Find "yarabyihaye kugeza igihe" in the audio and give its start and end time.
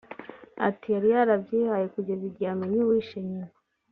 1.15-2.49